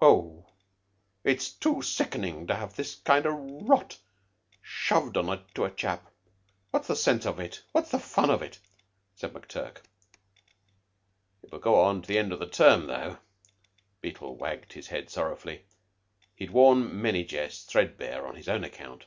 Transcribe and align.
"Oh, 0.00 0.46
it's 1.24 1.50
too 1.50 1.82
sickening 1.82 2.46
to 2.46 2.54
have 2.54 2.76
this 2.76 2.94
kind 2.94 3.26
o' 3.26 3.30
rot 3.30 3.98
shoved 4.62 5.16
on 5.16 5.44
to 5.54 5.64
a 5.64 5.70
chap. 5.72 6.06
What's 6.70 6.86
the 6.86 6.94
sense 6.94 7.26
of 7.26 7.40
it? 7.40 7.64
What's 7.72 7.90
the 7.90 7.98
fun 7.98 8.30
of 8.30 8.40
it?" 8.40 8.60
said 9.16 9.32
McTurk. 9.32 9.78
"It 11.42 11.50
will 11.50 11.58
go 11.58 11.80
on 11.80 12.02
to 12.02 12.06
the 12.06 12.18
end 12.18 12.32
of 12.32 12.38
the 12.38 12.46
term, 12.46 12.86
though," 12.86 13.18
Beetle 14.00 14.36
wagged 14.36 14.74
his 14.74 14.86
head 14.86 15.10
sorrowfully. 15.10 15.64
He 16.36 16.44
had 16.44 16.54
worn 16.54 17.02
many 17.02 17.24
jests 17.24 17.64
threadbare 17.64 18.28
on 18.28 18.36
his 18.36 18.48
own 18.48 18.62
account. 18.62 19.06